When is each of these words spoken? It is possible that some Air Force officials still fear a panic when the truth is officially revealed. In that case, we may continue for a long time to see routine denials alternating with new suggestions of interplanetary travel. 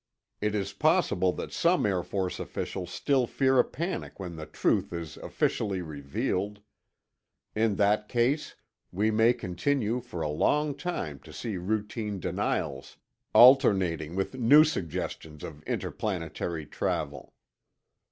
It 0.41 0.55
is 0.55 0.73
possible 0.73 1.31
that 1.33 1.53
some 1.53 1.85
Air 1.85 2.01
Force 2.01 2.39
officials 2.39 2.89
still 2.89 3.27
fear 3.27 3.59
a 3.59 3.63
panic 3.63 4.19
when 4.19 4.35
the 4.35 4.47
truth 4.47 4.91
is 4.91 5.15
officially 5.17 5.83
revealed. 5.83 6.59
In 7.53 7.75
that 7.75 8.09
case, 8.09 8.55
we 8.91 9.11
may 9.11 9.31
continue 9.31 9.99
for 10.01 10.23
a 10.23 10.27
long 10.27 10.73
time 10.73 11.19
to 11.19 11.31
see 11.31 11.57
routine 11.57 12.19
denials 12.19 12.97
alternating 13.35 14.15
with 14.15 14.33
new 14.33 14.63
suggestions 14.63 15.43
of 15.43 15.61
interplanetary 15.67 16.65
travel. 16.65 17.35